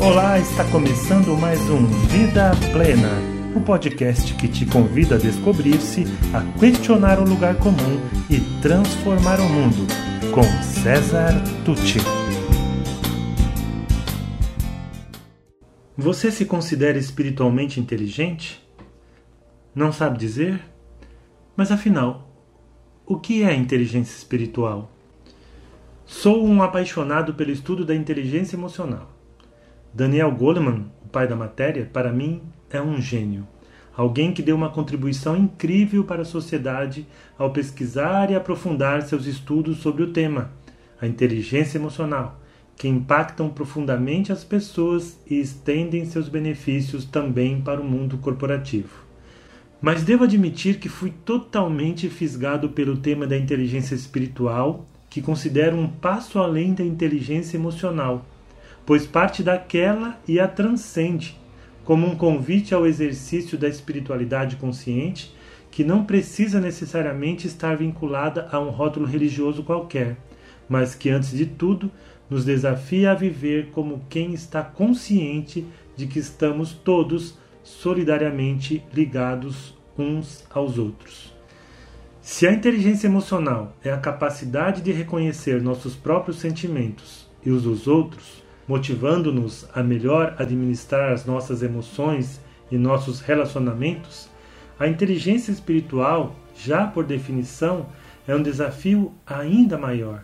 [0.00, 3.10] Olá, está começando mais um Vida Plena,
[3.56, 7.98] o podcast que te convida a descobrir-se, a questionar o lugar comum
[8.30, 9.88] e transformar o mundo,
[10.32, 11.32] com César
[11.64, 11.98] Tucci.
[15.96, 18.64] Você se considera espiritualmente inteligente?
[19.74, 20.62] Não sabe dizer?
[21.56, 22.30] Mas afinal,
[23.04, 24.92] o que é inteligência espiritual?
[26.06, 29.17] Sou um apaixonado pelo estudo da inteligência emocional.
[29.98, 33.44] Daniel Goleman, o pai da matéria, para mim é um gênio.
[33.96, 37.04] Alguém que deu uma contribuição incrível para a sociedade
[37.36, 40.52] ao pesquisar e aprofundar seus estudos sobre o tema,
[41.00, 42.40] a inteligência emocional,
[42.76, 49.04] que impactam profundamente as pessoas e estendem seus benefícios também para o mundo corporativo.
[49.82, 55.88] Mas devo admitir que fui totalmente fisgado pelo tema da inteligência espiritual, que considero um
[55.88, 58.24] passo além da inteligência emocional
[58.88, 61.38] pois parte daquela e a transcende,
[61.84, 65.36] como um convite ao exercício da espiritualidade consciente
[65.70, 70.16] que não precisa necessariamente estar vinculada a um rótulo religioso qualquer,
[70.66, 71.90] mas que, antes de tudo,
[72.30, 80.46] nos desafia a viver como quem está consciente de que estamos todos solidariamente ligados uns
[80.48, 81.36] aos outros.
[82.22, 87.86] Se a inteligência emocional é a capacidade de reconhecer nossos próprios sentimentos e os dos
[87.86, 92.38] outros, motivando-nos a melhor administrar as nossas emoções
[92.70, 94.28] e nossos relacionamentos,
[94.78, 97.86] a inteligência espiritual, já por definição,
[98.26, 100.22] é um desafio ainda maior.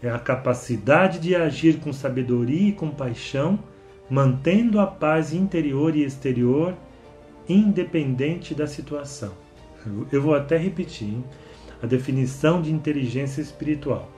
[0.00, 3.58] É a capacidade de agir com sabedoria e compaixão,
[4.08, 6.74] mantendo a paz interior e exterior,
[7.48, 9.32] independente da situação.
[10.12, 11.24] Eu vou até repetir hein?
[11.82, 14.15] a definição de inteligência espiritual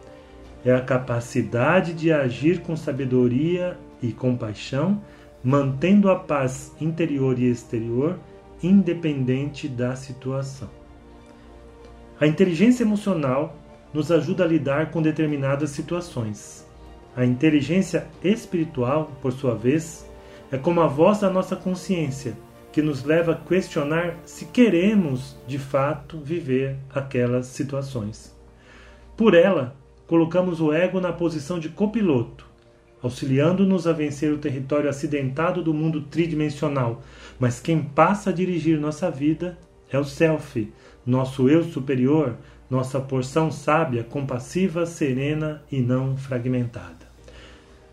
[0.65, 5.03] é a capacidade de agir com sabedoria e compaixão,
[5.43, 8.19] mantendo a paz interior e exterior,
[8.63, 10.69] independente da situação.
[12.21, 13.57] A inteligência emocional
[13.95, 16.67] nos ajuda a lidar com determinadas situações.
[17.17, 20.09] A inteligência espiritual, por sua vez,
[20.51, 22.37] é como a voz da nossa consciência,
[22.73, 28.37] que nos leva a questionar se queremos de fato viver aquelas situações.
[29.17, 29.75] Por ela,
[30.09, 32.47] colocamos o ego na posição de copiloto,
[33.03, 37.03] auxiliando-nos a vencer o território acidentado do mundo tridimensional.
[37.39, 39.57] Mas quem passa a dirigir nossa vida
[39.93, 40.73] é o Self,
[41.07, 42.37] nosso eu superior,
[42.71, 47.07] nossa porção sábia, compassiva, serena e não fragmentada.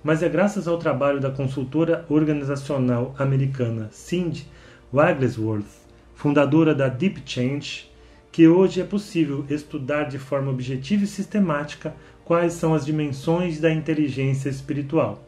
[0.01, 4.47] Mas é graças ao trabalho da consultora organizacional americana Cindy
[4.93, 5.65] Wigglesworth,
[6.13, 7.89] fundadora da Deep Change,
[8.35, 13.71] que hoje é possível estudar de forma objetiva e sistemática quais são as dimensões da
[13.71, 15.23] inteligência espiritual.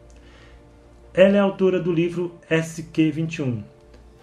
[1.14, 3.62] Ela é autora do livro SQ21,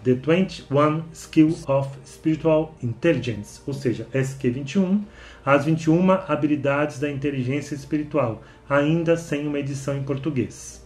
[0.04, 5.00] The 21 Skills of Spiritual Intelligence, ou seja, SQ21,
[5.44, 10.85] as 21 habilidades da inteligência espiritual, ainda sem uma edição em português.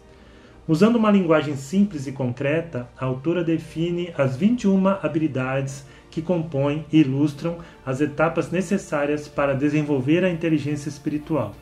[0.70, 7.00] Usando uma linguagem simples e concreta, a autora define as 21 habilidades que compõem e
[7.00, 11.56] ilustram as etapas necessárias para desenvolver a inteligência espiritual.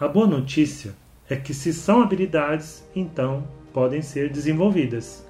[0.00, 0.92] A boa notícia
[1.28, 5.24] é que, se são habilidades, então podem ser desenvolvidas.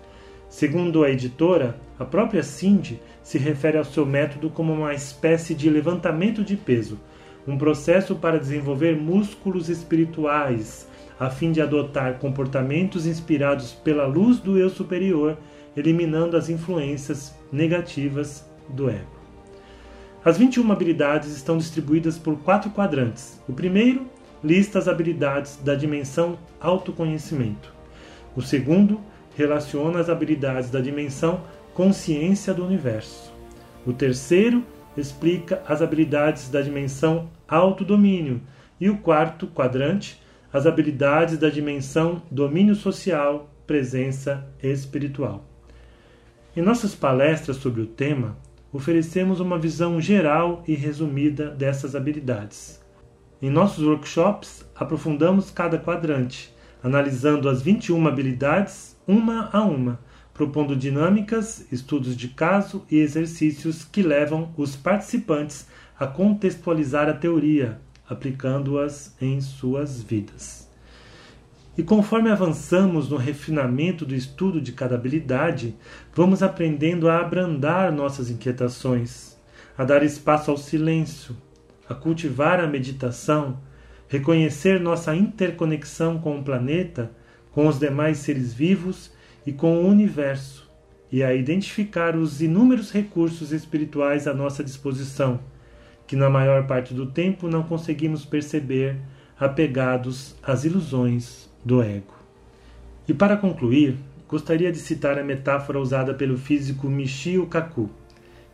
[0.48, 5.68] Segundo a editora, a própria Cindy se refere ao seu método como uma espécie de
[5.68, 6.98] levantamento de peso,
[7.46, 10.88] um processo para desenvolver músculos espirituais,
[11.20, 15.36] a fim de adotar comportamentos inspirados pela luz do eu superior
[15.76, 19.20] eliminando as influências negativas do ego.
[20.24, 23.40] As 21 habilidades estão distribuídas por quatro quadrantes.
[23.46, 24.06] O primeiro
[24.42, 27.72] lista as habilidades da dimensão autoconhecimento.
[28.34, 29.00] O segundo
[29.36, 31.42] relaciona as habilidades da dimensão
[31.74, 33.32] consciência do universo.
[33.86, 34.64] O terceiro
[34.96, 38.40] explica as habilidades da dimensão autodomínio.
[38.80, 40.20] E o quarto quadrante,
[40.52, 45.44] as habilidades da dimensão domínio social, presença espiritual.
[46.56, 48.36] Em nossas palestras sobre o tema,
[48.72, 52.80] oferecemos uma visão geral e resumida dessas habilidades.
[53.40, 56.52] Em nossos workshops, aprofundamos cada quadrante,
[56.82, 60.00] analisando as 21 habilidades uma a uma,
[60.34, 67.80] propondo dinâmicas, estudos de caso e exercícios que levam os participantes a contextualizar a teoria,
[68.10, 70.68] aplicando-as em suas vidas.
[71.78, 75.76] E conforme avançamos no refinamento do estudo de cada habilidade,
[76.12, 79.36] vamos aprendendo a abrandar nossas inquietações,
[79.78, 81.36] a dar espaço ao silêncio,
[81.88, 83.60] a cultivar a meditação,
[84.08, 87.12] reconhecer nossa interconexão com o planeta,
[87.52, 89.12] com os demais seres vivos
[89.46, 90.68] e com o universo,
[91.12, 95.40] e a identificar os inúmeros recursos espirituais à nossa disposição,
[96.10, 98.96] que na maior parte do tempo não conseguimos perceber,
[99.38, 102.12] apegados às ilusões do ego.
[103.06, 103.96] E para concluir,
[104.26, 107.88] gostaria de citar a metáfora usada pelo físico Michio Kaku,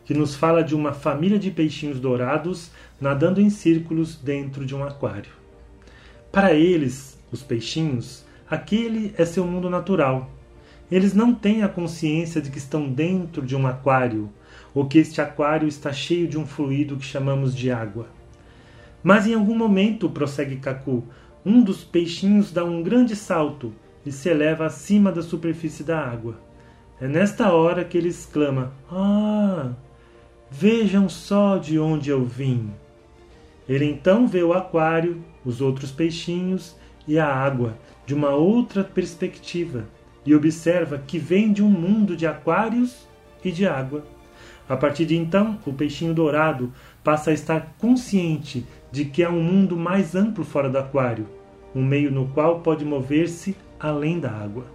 [0.05, 2.69] que nos fala de uma família de peixinhos dourados
[3.01, 5.31] nadando em círculos dentro de um aquário.
[6.31, 10.29] Para eles, os peixinhos, aquele é seu mundo natural.
[10.89, 14.29] Eles não têm a consciência de que estão dentro de um aquário
[14.73, 18.07] ou que este aquário está cheio de um fluido que chamamos de água.
[19.03, 21.03] Mas em algum momento, prossegue Kaku,
[21.45, 23.73] um dos peixinhos dá um grande salto
[24.05, 26.39] e se eleva acima da superfície da água.
[26.99, 29.71] É nesta hora que ele exclama: Ah!
[30.49, 32.71] Vejam só de onde eu vim.
[33.67, 36.75] Ele então vê o aquário, os outros peixinhos
[37.05, 39.85] e a água de uma outra perspectiva
[40.27, 43.07] e observa que vem de um mundo de aquários
[43.45, 44.03] e de água.
[44.67, 49.41] A partir de então, o peixinho dourado passa a estar consciente de que há um
[49.41, 51.25] mundo mais amplo fora do aquário,
[51.73, 54.65] um meio no qual pode mover-se além da água.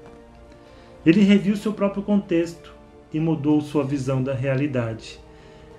[1.05, 2.73] Ele reviu seu próprio contexto
[3.13, 5.21] e mudou sua visão da realidade.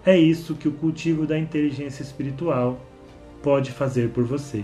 [0.05, 2.79] É isso que o cultivo da inteligência espiritual
[3.41, 4.63] pode fazer por você.